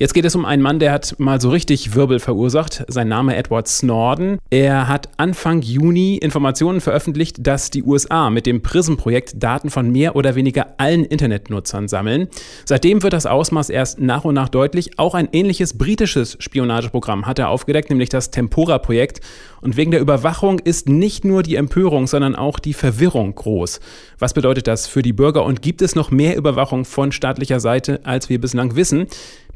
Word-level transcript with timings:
Jetzt 0.00 0.14
geht 0.14 0.24
es 0.24 0.36
um 0.36 0.44
einen 0.44 0.62
Mann, 0.62 0.78
der 0.78 0.92
hat 0.92 1.16
mal 1.18 1.40
so 1.40 1.50
richtig 1.50 1.96
Wirbel 1.96 2.20
verursacht. 2.20 2.84
Sein 2.86 3.08
Name 3.08 3.34
Edward 3.34 3.66
Snowden. 3.66 4.38
Er 4.48 4.86
hat 4.86 5.08
Anfang 5.16 5.60
Juni 5.60 6.18
Informationen 6.18 6.80
veröffentlicht, 6.80 7.44
dass 7.44 7.70
die 7.70 7.82
USA 7.82 8.30
mit 8.30 8.46
dem 8.46 8.62
PRISM-Projekt 8.62 9.42
Daten 9.42 9.70
von 9.70 9.90
mehr 9.90 10.14
oder 10.14 10.36
weniger 10.36 10.74
allen 10.78 11.04
Internetnutzern 11.04 11.88
sammeln. 11.88 12.28
Seitdem 12.64 13.02
wird 13.02 13.12
das 13.12 13.26
Ausmaß 13.26 13.70
erst 13.70 13.98
nach 13.98 14.24
und 14.24 14.36
nach 14.36 14.48
deutlich. 14.48 15.00
Auch 15.00 15.16
ein 15.16 15.30
ähnliches 15.32 15.76
britisches 15.76 16.36
Spionageprogramm 16.38 17.26
hat 17.26 17.40
er 17.40 17.48
aufgedeckt, 17.48 17.90
nämlich 17.90 18.08
das 18.08 18.30
Tempora-Projekt. 18.30 19.20
Und 19.60 19.76
wegen 19.76 19.90
der 19.90 20.00
Überwachung 20.00 20.60
ist 20.60 20.88
nicht 20.88 21.24
nur 21.24 21.42
die 21.42 21.56
Empörung, 21.56 22.06
sondern 22.06 22.36
auch 22.36 22.60
die 22.60 22.74
Verwirrung 22.74 23.34
groß. 23.34 23.80
Was 24.20 24.32
bedeutet 24.32 24.68
das 24.68 24.86
für 24.86 25.02
die 25.02 25.12
Bürger 25.12 25.44
und 25.44 25.60
gibt 25.60 25.82
es 25.82 25.96
noch 25.96 26.12
mehr 26.12 26.36
Überwachung 26.36 26.84
von 26.84 27.10
staatlicher 27.10 27.58
Seite, 27.58 27.98
als 28.04 28.28
wir 28.28 28.40
bislang 28.40 28.76
wissen? 28.76 29.08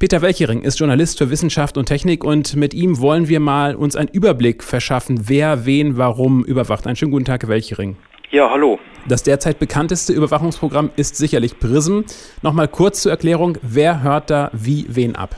Peter 0.02 0.20
Welchering 0.20 0.62
ist 0.62 0.80
Journalist 0.80 1.19
für 1.19 1.30
Wissenschaft 1.30 1.79
und 1.79 1.87
Technik 1.87 2.24
und 2.24 2.56
mit 2.56 2.74
ihm 2.74 2.98
wollen 2.98 3.29
wir 3.29 3.38
mal 3.38 3.77
uns 3.77 3.95
einen 3.95 4.09
Überblick 4.09 4.65
verschaffen, 4.65 5.28
wer 5.28 5.65
wen 5.65 5.97
warum 5.97 6.45
überwacht. 6.45 6.88
Einen 6.88 6.97
schönen 6.97 7.12
guten 7.12 7.25
Tag, 7.25 7.45
Herr 7.45 7.48
Welchering. 7.48 7.97
Ja, 8.33 8.51
hallo. 8.51 8.80
Das 9.06 9.23
derzeit 9.23 9.61
bekannteste 9.61 10.12
Überwachungsprogramm 10.12 10.91
ist 10.97 11.15
sicherlich 11.15 11.56
PRISM. 11.56 12.01
Nochmal 12.42 12.66
kurz 12.66 13.02
zur 13.02 13.12
Erklärung, 13.12 13.59
wer 13.62 14.02
hört 14.02 14.28
da 14.30 14.51
wie 14.52 14.87
wen 14.88 15.15
ab? 15.15 15.37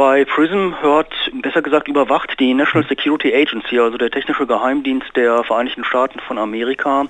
Bei 0.00 0.24
PRISM 0.24 0.80
hört, 0.80 1.12
besser 1.42 1.60
gesagt 1.60 1.86
überwacht, 1.86 2.40
die 2.40 2.54
National 2.54 2.88
Security 2.88 3.34
Agency, 3.34 3.78
also 3.78 3.98
der 3.98 4.10
technische 4.10 4.46
Geheimdienst 4.46 5.14
der 5.14 5.44
Vereinigten 5.44 5.84
Staaten 5.84 6.20
von 6.20 6.38
Amerika, 6.38 7.04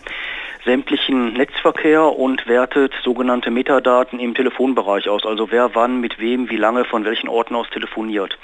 sämtlichen 0.65 1.35
Netzverkehr 1.35 2.03
und 2.03 2.49
wertet 2.49 2.93
sogenannte 3.05 3.53
Metadaten 3.53 4.19
im 4.19 4.35
Telefonbereich 4.35 5.09
aus, 5.09 5.25
also 5.25 5.53
wer 5.53 5.77
wann 5.77 6.01
mit 6.01 6.19
wem, 6.19 6.51
wie 6.51 6.57
lange, 6.57 6.85
von 6.85 7.05
welchen 7.05 7.29
Orten 7.29 7.55
aus 7.55 7.71
telefoniert. 7.71 8.37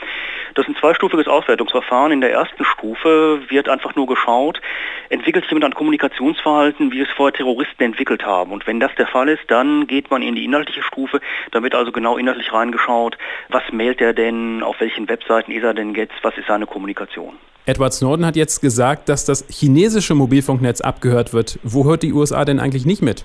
Das 0.54 0.66
ist 0.66 0.74
ein 0.74 0.80
zweistufiges 0.80 1.26
Auswertungsverfahren. 1.26 2.12
In 2.12 2.20
der 2.20 2.32
ersten 2.32 2.64
Stufe 2.64 3.40
wird 3.48 3.68
einfach 3.68 3.94
nur 3.94 4.06
geschaut, 4.06 4.60
entwickelt 5.08 5.44
jemand 5.46 5.64
ein 5.64 5.74
Kommunikationsverhalten, 5.74 6.92
wie 6.92 7.00
es 7.00 7.08
vorher 7.16 7.32
Terroristen 7.34 7.82
entwickelt 7.82 8.24
haben. 8.24 8.52
Und 8.52 8.66
wenn 8.66 8.80
das 8.80 8.94
der 8.96 9.06
Fall 9.06 9.28
ist, 9.28 9.42
dann 9.48 9.86
geht 9.86 10.10
man 10.10 10.22
in 10.22 10.34
die 10.34 10.44
inhaltliche 10.44 10.82
Stufe. 10.82 11.20
Da 11.50 11.62
wird 11.62 11.74
also 11.74 11.92
genau 11.92 12.16
inhaltlich 12.16 12.52
reingeschaut, 12.52 13.18
was 13.48 13.62
mailt 13.72 14.00
er 14.00 14.12
denn, 14.12 14.62
auf 14.62 14.80
welchen 14.80 15.08
Webseiten 15.08 15.52
ist 15.52 15.64
er 15.64 15.74
denn 15.74 15.94
jetzt, 15.94 16.14
was 16.22 16.36
ist 16.36 16.46
seine 16.46 16.66
Kommunikation. 16.66 17.34
Edward 17.66 17.92
Snowden 17.92 18.24
hat 18.24 18.36
jetzt 18.36 18.60
gesagt, 18.60 19.08
dass 19.08 19.24
das 19.24 19.44
chinesische 19.50 20.14
Mobilfunknetz 20.14 20.80
abgehört 20.80 21.32
wird. 21.32 21.58
Wo 21.64 21.84
hört 21.84 22.04
die 22.04 22.12
USA 22.12 22.44
denn 22.44 22.60
eigentlich 22.60 22.86
nicht 22.86 23.02
mit? 23.02 23.24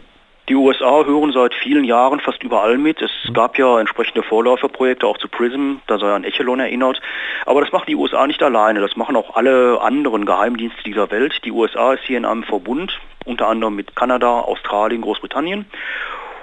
Die 0.51 0.57
USA 0.57 1.05
hören 1.05 1.31
seit 1.31 1.53
vielen 1.53 1.85
Jahren 1.85 2.19
fast 2.19 2.43
überall 2.43 2.77
mit. 2.77 3.01
Es 3.01 3.09
mhm. 3.25 3.33
gab 3.33 3.57
ja 3.57 3.79
entsprechende 3.79 4.21
Vorläuferprojekte 4.21 5.07
auch 5.07 5.17
zu 5.17 5.29
PRISM, 5.29 5.75
da 5.87 5.97
sei 5.97 6.11
an 6.13 6.25
Echelon 6.25 6.59
erinnert. 6.59 7.01
Aber 7.45 7.61
das 7.61 7.71
machen 7.71 7.85
die 7.87 7.95
USA 7.95 8.27
nicht 8.27 8.43
alleine, 8.43 8.81
das 8.81 8.97
machen 8.97 9.15
auch 9.15 9.37
alle 9.37 9.79
anderen 9.79 10.25
Geheimdienste 10.25 10.83
dieser 10.83 11.09
Welt. 11.09 11.39
Die 11.45 11.53
USA 11.53 11.93
ist 11.93 12.03
hier 12.03 12.17
in 12.17 12.25
einem 12.25 12.43
Verbund, 12.43 12.99
unter 13.23 13.47
anderem 13.47 13.77
mit 13.77 13.95
Kanada, 13.95 14.41
Australien, 14.41 14.99
Großbritannien. 15.03 15.67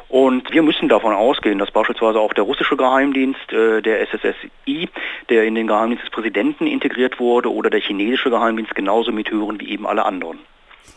Und 0.08 0.54
wir 0.54 0.62
müssen 0.62 0.88
davon 0.88 1.12
ausgehen, 1.12 1.58
dass 1.58 1.70
beispielsweise 1.70 2.18
auch 2.18 2.32
der 2.32 2.44
russische 2.44 2.78
Geheimdienst, 2.78 3.52
äh, 3.52 3.82
der 3.82 4.00
SSSI, 4.08 4.88
der 5.28 5.44
in 5.44 5.54
den 5.54 5.66
Geheimdienst 5.66 6.06
des 6.06 6.10
Präsidenten 6.10 6.66
integriert 6.66 7.20
wurde, 7.20 7.52
oder 7.52 7.68
der 7.68 7.80
chinesische 7.80 8.30
Geheimdienst 8.30 8.74
genauso 8.74 9.12
mithören 9.12 9.60
wie 9.60 9.68
eben 9.68 9.86
alle 9.86 10.06
anderen. 10.06 10.38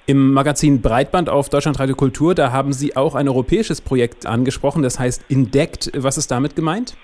Im 0.05 0.33
Magazin 0.33 0.81
Breitband 0.81 1.29
auf 1.29 1.49
Deutschlandradio 1.49 1.95
Kultur, 1.95 2.35
da 2.35 2.51
haben 2.51 2.73
Sie 2.73 2.95
auch 2.95 3.15
ein 3.15 3.27
europäisches 3.27 3.81
Projekt 3.81 4.25
angesprochen, 4.25 4.83
das 4.83 4.99
heißt 4.99 5.23
Indect. 5.29 5.91
Was 5.95 6.17
ist 6.17 6.31
damit 6.31 6.55
gemeint? 6.55 6.95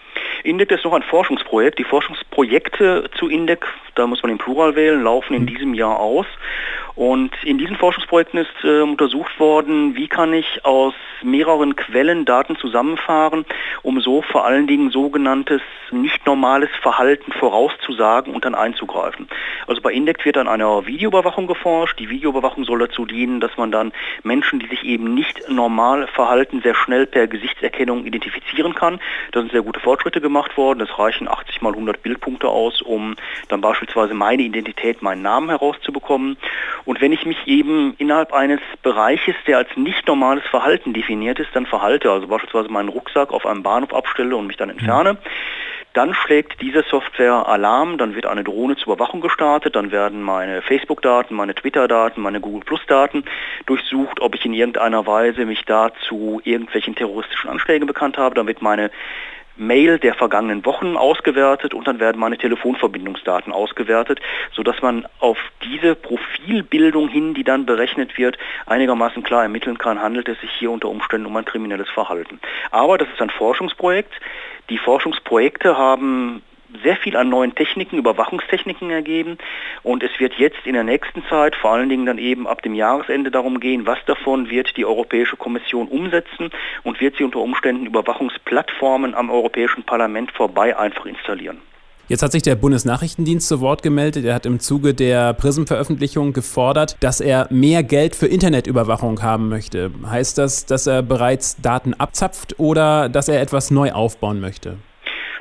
Indec 0.47 0.71
ist 0.71 0.85
noch 0.85 0.93
ein 0.93 1.03
Forschungsprojekt. 1.03 1.77
Die 1.77 1.83
Forschungsprojekte 1.83 3.09
zu 3.17 3.27
Indec, 3.27 3.67
da 3.95 4.07
muss 4.07 4.23
man 4.23 4.29
den 4.29 4.37
Plural 4.37 4.75
wählen, 4.75 5.03
laufen 5.03 5.33
in 5.33 5.41
mhm. 5.41 5.47
diesem 5.47 5.73
Jahr 5.73 5.99
aus. 5.99 6.25
Und 6.95 7.31
in 7.43 7.59
diesen 7.59 7.75
Forschungsprojekten 7.75 8.39
ist 8.39 8.63
äh, 8.63 8.81
untersucht 8.81 9.39
worden, 9.39 9.95
wie 9.95 10.07
kann 10.07 10.33
ich 10.33 10.65
aus 10.65 10.95
mehreren 11.21 11.75
Quellen 11.75 12.25
Daten 12.25 12.55
zusammenfahren, 12.55 13.45
um 13.83 13.99
so 13.99 14.23
vor 14.23 14.45
allen 14.45 14.65
Dingen 14.65 14.89
sogenanntes 14.89 15.61
nicht 15.91 16.25
normales 16.25 16.69
Verhalten 16.81 17.31
vorauszusagen 17.33 18.33
und 18.33 18.45
dann 18.45 18.55
einzugreifen. 18.55 19.27
Also 19.67 19.81
bei 19.81 19.91
Indec 19.93 20.25
wird 20.25 20.37
an 20.37 20.47
einer 20.47 20.87
Videoüberwachung 20.87 21.45
geforscht. 21.45 21.99
Die 21.99 22.09
Videoüberwachung 22.09 22.63
soll 22.63 22.79
dazu 22.79 23.05
dienen, 23.05 23.41
dass 23.41 23.55
man 23.57 23.71
dann 23.71 23.91
Menschen, 24.23 24.59
die 24.59 24.67
sich 24.67 24.83
eben 24.83 25.13
nicht 25.13 25.49
normal 25.49 26.07
verhalten, 26.07 26.61
sehr 26.61 26.75
schnell 26.75 27.05
per 27.05 27.27
Gesichtserkennung 27.27 28.05
identifizieren 28.05 28.73
kann. 28.73 28.99
Da 29.33 29.41
sind 29.41 29.51
sehr 29.51 29.61
gute 29.61 29.79
Fortschritte 29.79 30.19
gemacht 30.19 30.36
worden. 30.57 30.79
Das 30.79 30.99
reichen 30.99 31.27
80 31.27 31.61
mal 31.61 31.73
100 31.73 32.03
Bildpunkte 32.03 32.49
aus, 32.49 32.81
um 32.81 33.15
dann 33.47 33.61
beispielsweise 33.61 34.13
meine 34.13 34.43
Identität, 34.43 35.01
meinen 35.01 35.21
Namen 35.21 35.49
herauszubekommen. 35.49 36.37
Und 36.85 37.01
wenn 37.01 37.11
ich 37.11 37.25
mich 37.25 37.47
eben 37.47 37.95
innerhalb 37.97 38.33
eines 38.33 38.59
Bereiches, 38.83 39.35
der 39.47 39.57
als 39.57 39.69
nicht 39.75 40.07
normales 40.07 40.43
Verhalten 40.45 40.93
definiert 40.93 41.39
ist, 41.39 41.49
dann 41.53 41.65
verhalte, 41.65 42.11
also 42.11 42.27
beispielsweise 42.27 42.69
meinen 42.69 42.89
Rucksack 42.89 43.31
auf 43.31 43.45
einem 43.45 43.63
Bahnhof 43.63 43.93
abstelle 43.93 44.35
und 44.35 44.47
mich 44.47 44.57
dann 44.57 44.69
entferne, 44.69 45.17
dann 45.97 46.13
schlägt 46.13 46.61
diese 46.61 46.83
Software 46.83 47.47
Alarm, 47.47 47.97
dann 47.97 48.13
wird 48.13 48.27
eine 48.27 48.43
Drohne 48.43 48.75
zur 48.75 48.93
Überwachung 48.93 49.19
gestartet, 49.19 49.75
dann 49.75 49.91
werden 49.91 50.21
meine 50.21 50.61
Facebook-Daten, 50.61 51.33
meine 51.33 51.55
Twitter-Daten, 51.55 52.21
meine 52.21 52.39
Google 52.39 52.61
Plus-Daten 52.63 53.23
durchsucht, 53.65 54.21
ob 54.21 54.35
ich 54.35 54.45
in 54.45 54.53
irgendeiner 54.53 55.07
Weise 55.07 55.45
mich 55.45 55.65
da 55.65 55.89
zu 56.07 56.39
irgendwelchen 56.43 56.93
terroristischen 56.93 57.49
Anschlägen 57.49 57.87
bekannt 57.87 58.19
habe, 58.19 58.35
dann 58.35 58.45
wird 58.45 58.61
meine 58.61 58.91
Mail 59.57 59.99
der 59.99 60.13
vergangenen 60.13 60.65
Wochen 60.65 60.97
ausgewertet 60.97 61.73
und 61.73 61.87
dann 61.87 61.99
werden 61.99 62.19
meine 62.19 62.37
Telefonverbindungsdaten 62.37 63.51
ausgewertet, 63.51 64.19
sodass 64.53 64.81
man 64.81 65.07
auf 65.19 65.37
diese 65.63 65.95
Profilbildung 65.95 67.09
hin, 67.09 67.33
die 67.33 67.43
dann 67.43 67.65
berechnet 67.65 68.17
wird, 68.17 68.37
einigermaßen 68.65 69.23
klar 69.23 69.43
ermitteln 69.43 69.77
kann, 69.77 70.01
handelt 70.01 70.29
es 70.29 70.39
sich 70.41 70.51
hier 70.51 70.71
unter 70.71 70.89
Umständen 70.89 71.27
um 71.27 71.35
ein 71.35 71.45
kriminelles 71.45 71.89
Verhalten. 71.89 72.39
Aber 72.71 72.97
das 72.97 73.07
ist 73.09 73.21
ein 73.21 73.29
Forschungsprojekt. 73.29 74.13
Die 74.69 74.77
Forschungsprojekte 74.77 75.77
haben 75.77 76.41
sehr 76.83 76.95
viel 76.95 77.15
an 77.17 77.29
neuen 77.29 77.55
Techniken, 77.55 77.97
Überwachungstechniken 77.97 78.89
ergeben 78.89 79.37
und 79.83 80.03
es 80.03 80.11
wird 80.19 80.33
jetzt 80.35 80.65
in 80.65 80.73
der 80.73 80.83
nächsten 80.83 81.23
Zeit, 81.29 81.55
vor 81.55 81.71
allen 81.71 81.89
Dingen 81.89 82.05
dann 82.05 82.17
eben 82.17 82.47
ab 82.47 82.61
dem 82.61 82.73
Jahresende 82.73 83.31
darum 83.31 83.59
gehen, 83.59 83.85
was 83.85 83.99
davon 84.05 84.49
wird 84.49 84.77
die 84.77 84.85
Europäische 84.85 85.37
Kommission 85.37 85.87
umsetzen 85.87 86.49
und 86.83 87.01
wird 87.01 87.17
sie 87.17 87.23
unter 87.23 87.39
Umständen 87.39 87.85
Überwachungsplattformen 87.85 89.15
am 89.15 89.29
Europäischen 89.29 89.83
Parlament 89.83 90.31
vorbei 90.31 90.77
einfach 90.77 91.05
installieren. 91.05 91.59
Jetzt 92.09 92.23
hat 92.23 92.31
sich 92.31 92.41
der 92.41 92.55
Bundesnachrichtendienst 92.55 93.49
zu 93.49 93.59
Wort 93.59 93.83
gemeldet. 93.83 94.23
Er 94.23 94.33
hat 94.33 94.45
im 94.45 94.61
Zuge 94.61 94.93
der 94.93 95.33
Prism-Veröffentlichung 95.33 96.31
gefordert, 96.31 96.95
dass 97.01 97.19
er 97.19 97.47
mehr 97.49 97.83
Geld 97.83 98.15
für 98.15 98.27
Internetüberwachung 98.27 99.21
haben 99.21 99.49
möchte. 99.49 99.91
Heißt 100.05 100.37
das, 100.37 100.65
dass 100.65 100.87
er 100.87 101.03
bereits 101.03 101.57
Daten 101.61 101.93
abzapft 101.93 102.59
oder 102.59 103.09
dass 103.09 103.27
er 103.27 103.41
etwas 103.41 103.71
neu 103.71 103.91
aufbauen 103.91 104.39
möchte? 104.39 104.77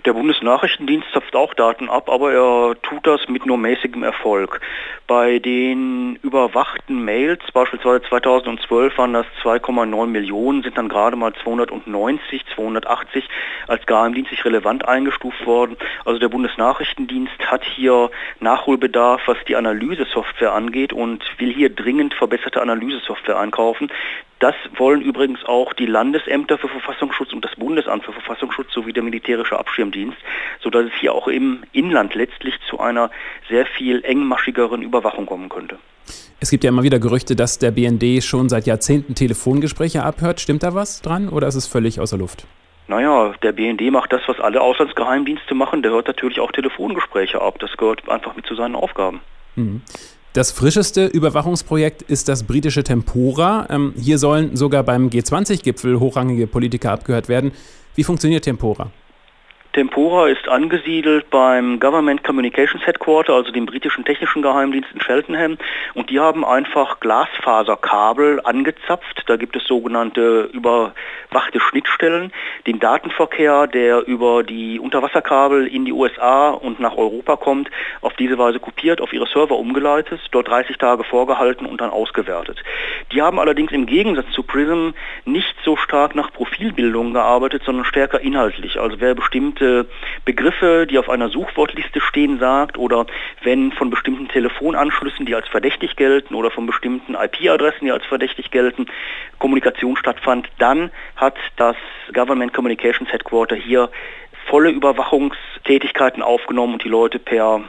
Der 0.06 0.12
Bundesnachrichtendienst 0.12 1.08
zapft 1.12 1.34
auch 1.34 1.52
Daten 1.52 1.90
ab, 1.90 2.08
aber 2.08 2.32
er 2.32 2.80
tut 2.80 3.04
das 3.08 3.28
mit 3.28 3.44
nur 3.44 3.58
mäßigem 3.58 4.04
Erfolg. 4.04 4.60
Bei 5.08 5.40
den 5.40 6.14
überwachten 6.22 7.04
Mails, 7.04 7.42
beispielsweise 7.52 8.02
2012 8.02 8.96
waren 8.98 9.14
das 9.14 9.26
2,9 9.42 10.06
Millionen, 10.06 10.62
sind 10.62 10.78
dann 10.78 10.88
gerade 10.88 11.16
mal 11.16 11.32
290, 11.42 12.44
280 12.54 13.28
als 13.66 13.84
geheimdienstlich 13.86 14.44
relevant 14.44 14.86
eingestuft 14.86 15.44
worden. 15.44 15.76
Also 16.04 16.20
der 16.20 16.28
Bundesnachrichtendienst 16.28 17.40
hat 17.50 17.64
hier 17.64 18.08
Nachholbedarf, 18.38 19.22
was 19.26 19.38
die 19.48 19.56
Analysesoftware 19.56 20.52
angeht 20.52 20.92
und 20.92 21.24
will 21.38 21.52
hier 21.52 21.70
dringend 21.70 22.14
verbesserte 22.14 22.62
Analysesoftware 22.62 23.40
einkaufen. 23.40 23.90
Das 24.38 24.54
wollen 24.76 25.00
übrigens 25.00 25.44
auch 25.46 25.72
die 25.72 25.86
Landesämter 25.86 26.58
für 26.58 26.68
Verfassungsschutz 26.68 27.32
und 27.32 27.44
das 27.44 27.56
Bundesamt 27.56 28.04
für 28.04 28.12
Verfassungsschutz 28.12 28.72
sowie 28.72 28.92
der 28.92 29.02
militärische 29.02 29.58
Abschirmdienst, 29.58 30.18
sodass 30.60 30.86
es 30.86 30.92
hier 31.00 31.14
auch 31.14 31.26
im 31.26 31.62
Inland 31.72 32.14
letztlich 32.14 32.54
zu 32.68 32.78
einer 32.78 33.10
sehr 33.48 33.64
viel 33.64 34.04
engmaschigeren 34.04 34.82
Überwachung 34.82 35.24
kommen 35.24 35.48
könnte. 35.48 35.78
Es 36.38 36.50
gibt 36.50 36.64
ja 36.64 36.68
immer 36.68 36.82
wieder 36.82 36.98
Gerüchte, 36.98 37.34
dass 37.34 37.58
der 37.58 37.70
BND 37.70 38.22
schon 38.22 38.50
seit 38.50 38.66
Jahrzehnten 38.66 39.14
Telefongespräche 39.14 40.02
abhört. 40.02 40.40
Stimmt 40.40 40.62
da 40.62 40.74
was 40.74 41.00
dran 41.00 41.30
oder 41.30 41.48
ist 41.48 41.54
es 41.54 41.66
völlig 41.66 41.98
außer 41.98 42.18
Luft? 42.18 42.46
Naja, 42.88 43.34
der 43.42 43.52
BND 43.52 43.90
macht 43.90 44.12
das, 44.12 44.20
was 44.26 44.38
alle 44.38 44.60
Auslandsgeheimdienste 44.60 45.54
machen. 45.54 45.82
Der 45.82 45.92
hört 45.92 46.06
natürlich 46.06 46.38
auch 46.38 46.52
Telefongespräche 46.52 47.40
ab. 47.40 47.58
Das 47.58 47.76
gehört 47.76 48.08
einfach 48.08 48.36
mit 48.36 48.46
zu 48.46 48.54
seinen 48.54 48.76
Aufgaben. 48.76 49.20
Mhm. 49.56 49.82
Das 50.36 50.52
frischeste 50.52 51.06
Überwachungsprojekt 51.06 52.02
ist 52.02 52.28
das 52.28 52.42
britische 52.42 52.84
Tempora. 52.84 53.68
Ähm, 53.70 53.94
hier 53.96 54.18
sollen 54.18 54.54
sogar 54.54 54.82
beim 54.82 55.08
G20-Gipfel 55.08 55.98
hochrangige 55.98 56.46
Politiker 56.46 56.92
abgehört 56.92 57.30
werden. 57.30 57.52
Wie 57.94 58.04
funktioniert 58.04 58.44
Tempora? 58.44 58.90
Tempora 59.76 60.28
ist 60.28 60.48
angesiedelt 60.48 61.28
beim 61.28 61.78
Government 61.78 62.24
Communications 62.24 62.86
Headquarter, 62.86 63.34
also 63.34 63.52
dem 63.52 63.66
britischen 63.66 64.06
technischen 64.06 64.40
Geheimdienst 64.40 64.88
in 64.94 65.00
Cheltenham. 65.00 65.58
Und 65.92 66.08
die 66.08 66.18
haben 66.18 66.46
einfach 66.46 66.98
Glasfaserkabel 67.00 68.40
angezapft. 68.42 69.24
Da 69.26 69.36
gibt 69.36 69.54
es 69.54 69.64
sogenannte 69.64 70.48
überwachte 70.54 71.60
Schnittstellen. 71.60 72.32
Den 72.66 72.80
Datenverkehr, 72.80 73.66
der 73.66 74.06
über 74.06 74.44
die 74.44 74.80
Unterwasserkabel 74.80 75.66
in 75.66 75.84
die 75.84 75.92
USA 75.92 76.48
und 76.48 76.80
nach 76.80 76.96
Europa 76.96 77.36
kommt, 77.36 77.68
auf 78.00 78.14
diese 78.14 78.38
Weise 78.38 78.60
kopiert, 78.60 79.02
auf 79.02 79.12
ihre 79.12 79.26
Server 79.26 79.58
umgeleitet, 79.58 80.22
dort 80.30 80.48
30 80.48 80.78
Tage 80.78 81.04
vorgehalten 81.04 81.66
und 81.66 81.82
dann 81.82 81.90
ausgewertet. 81.90 82.64
Die 83.12 83.20
haben 83.20 83.38
allerdings 83.38 83.72
im 83.72 83.84
Gegensatz 83.84 84.30
zu 84.32 84.42
Prism 84.42 84.92
nicht 85.26 85.54
so 85.66 85.76
stark 85.76 86.14
nach 86.14 86.32
Profilbildung 86.32 87.12
gearbeitet, 87.12 87.62
sondern 87.66 87.84
stärker 87.84 88.22
inhaltlich. 88.22 88.80
Also 88.80 89.00
wer 89.00 89.14
bestimmte 89.14 89.65
Begriffe, 90.24 90.86
die 90.86 90.98
auf 90.98 91.08
einer 91.08 91.28
Suchwortliste 91.28 92.00
stehen, 92.00 92.38
sagt 92.38 92.78
oder 92.78 93.06
wenn 93.42 93.72
von 93.72 93.90
bestimmten 93.90 94.28
Telefonanschlüssen, 94.28 95.26
die 95.26 95.34
als 95.34 95.48
verdächtig 95.48 95.96
gelten 95.96 96.34
oder 96.34 96.50
von 96.50 96.66
bestimmten 96.66 97.14
IP-Adressen, 97.14 97.84
die 97.86 97.92
als 97.92 98.04
verdächtig 98.06 98.50
gelten, 98.50 98.86
Kommunikation 99.38 99.96
stattfand, 99.96 100.48
dann 100.58 100.90
hat 101.16 101.36
das 101.56 101.76
Government 102.12 102.52
Communications 102.52 103.10
Headquarter 103.12 103.56
hier 103.56 103.90
volle 104.48 104.70
Überwachungstätigkeiten 104.70 106.22
aufgenommen 106.22 106.74
und 106.74 106.84
die 106.84 106.88
Leute 106.88 107.18
per 107.18 107.62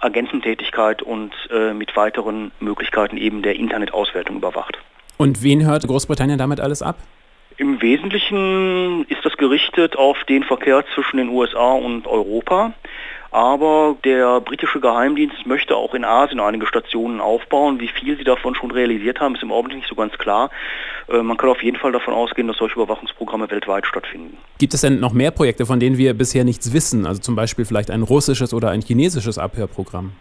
Agententätigkeit 0.00 1.02
und 1.02 1.32
äh, 1.50 1.72
mit 1.72 1.96
weiteren 1.96 2.52
Möglichkeiten 2.60 3.16
eben 3.16 3.42
der 3.42 3.56
Internetauswertung 3.56 4.36
überwacht. 4.36 4.78
Und 5.16 5.42
wen 5.42 5.64
hört 5.64 5.86
Großbritannien 5.86 6.38
damit 6.38 6.60
alles 6.60 6.82
ab? 6.82 6.96
Im 7.56 7.82
Wesentlichen 7.82 9.04
ist 9.08 9.24
das 9.24 9.36
gerichtet 9.36 9.96
auf 9.96 10.16
den 10.24 10.42
Verkehr 10.42 10.84
zwischen 10.94 11.18
den 11.18 11.28
USA 11.28 11.72
und 11.72 12.06
Europa. 12.06 12.72
Aber 13.32 13.96
der 14.04 14.42
britische 14.42 14.78
Geheimdienst 14.78 15.46
möchte 15.46 15.74
auch 15.74 15.94
in 15.94 16.04
Asien 16.04 16.38
einige 16.38 16.66
Stationen 16.66 17.18
aufbauen. 17.18 17.80
Wie 17.80 17.88
viel 17.88 18.18
sie 18.18 18.24
davon 18.24 18.54
schon 18.54 18.70
realisiert 18.70 19.20
haben, 19.20 19.34
ist 19.34 19.42
im 19.42 19.50
Augenblick 19.50 19.78
nicht 19.78 19.88
so 19.88 19.94
ganz 19.94 20.12
klar. 20.18 20.50
Äh, 21.08 21.22
man 21.22 21.38
kann 21.38 21.48
auf 21.48 21.62
jeden 21.62 21.78
Fall 21.78 21.92
davon 21.92 22.12
ausgehen, 22.12 22.46
dass 22.46 22.58
solche 22.58 22.74
Überwachungsprogramme 22.74 23.50
weltweit 23.50 23.86
stattfinden. 23.86 24.36
Gibt 24.58 24.74
es 24.74 24.82
denn 24.82 25.00
noch 25.00 25.14
mehr 25.14 25.30
Projekte, 25.30 25.64
von 25.64 25.80
denen 25.80 25.96
wir 25.96 26.12
bisher 26.12 26.44
nichts 26.44 26.74
wissen? 26.74 27.06
Also 27.06 27.22
zum 27.22 27.34
Beispiel 27.34 27.64
vielleicht 27.64 27.90
ein 27.90 28.02
russisches 28.02 28.52
oder 28.52 28.68
ein 28.68 28.82
chinesisches 28.82 29.38
Abhörprogramm? 29.38 30.12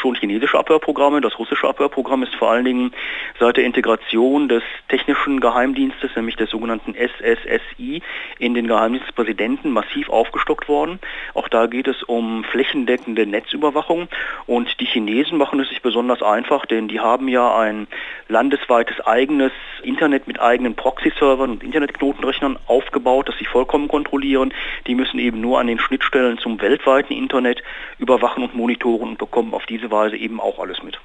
Russische 0.00 0.08
und 0.08 0.18
chinesische 0.18 0.58
Abhörprogramme. 0.58 1.20
Das 1.20 1.38
russische 1.38 1.68
Abhörprogramm 1.68 2.22
ist 2.22 2.34
vor 2.34 2.50
allen 2.50 2.64
Dingen 2.64 2.92
seit 3.38 3.56
der 3.56 3.64
Integration 3.64 4.48
des 4.48 4.62
technischen 4.88 5.40
Geheimdienstes, 5.40 6.10
nämlich 6.16 6.36
des 6.36 6.50
sogenannten 6.50 6.94
SSSI, 6.94 8.02
in 8.38 8.54
den 8.54 8.66
Geheimdienst 8.66 9.08
des 9.08 9.14
Präsidenten 9.14 9.70
massiv 9.70 10.08
aufgestockt 10.08 10.68
worden. 10.68 10.98
Auch 11.34 11.48
da 11.48 11.66
geht 11.66 11.86
es 11.86 12.02
um 12.02 12.44
flächendeckende 12.44 13.26
Netzüberwachung. 13.26 14.08
Und 14.46 14.80
die 14.80 14.86
Chinesen 14.86 15.38
machen 15.38 15.60
es 15.60 15.68
sich 15.68 15.82
besonders 15.82 16.22
einfach, 16.22 16.66
denn 16.66 16.88
die 16.88 17.00
haben 17.00 17.28
ja 17.28 17.56
ein 17.56 17.86
landesweites 18.28 19.00
eigenes 19.00 19.52
Internet 19.82 20.26
mit 20.26 20.40
eigenen 20.40 20.76
Proxy-Servern 20.76 21.50
und 21.50 21.62
Internetknotenrechnern 21.62 22.58
aufgebaut, 22.66 23.28
das 23.28 23.36
sie 23.38 23.44
vollkommen 23.44 23.88
kontrollieren. 23.88 24.54
Die 24.86 24.94
müssen 24.94 25.18
eben 25.18 25.40
nur 25.40 25.58
an 25.58 25.66
den 25.66 25.78
Schnittstellen 25.78 26.38
zum 26.38 26.60
weltweiten 26.60 27.12
Internet 27.12 27.62
überwachen 27.98 28.42
und 28.42 28.54
monitoren 28.54 29.16
bekommen 29.16 29.52
auf 29.52 29.66
diese 29.66 29.89
Weise 29.90 30.16
eben 30.16 30.40
auch 30.40 30.58
alles 30.58 30.82
mit. 30.82 30.98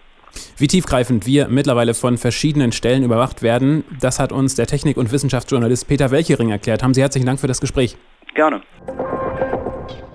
Wie 0.57 0.67
tiefgreifend 0.67 1.25
wir 1.25 1.47
mittlerweile 1.47 1.93
von 1.93 2.17
verschiedenen 2.17 2.71
Stellen 2.71 3.03
überwacht 3.03 3.41
werden, 3.41 3.83
das 3.99 4.19
hat 4.19 4.31
uns 4.31 4.55
der 4.55 4.67
Technik- 4.67 4.97
und 4.97 5.11
Wissenschaftsjournalist 5.11 5.87
Peter 5.87 6.11
Welchering 6.11 6.49
erklärt. 6.49 6.83
Haben 6.83 6.93
Sie 6.93 7.01
herzlichen 7.01 7.25
Dank 7.25 7.39
für 7.39 7.47
das 7.47 7.61
Gespräch. 7.61 7.97
Gerne. 8.33 8.61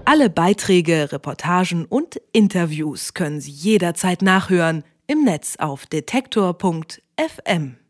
Alle 0.05 0.29
Beiträge, 0.29 1.13
Reportagen 1.13 1.85
und 1.85 2.21
Interviews 2.33 3.15
können 3.15 3.41
Sie 3.41 3.53
jederzeit 3.53 4.23
nachhören 4.23 4.83
im 5.07 5.25
Netz 5.25 5.57
auf 5.59 5.87
detektor.fm. 5.87 7.77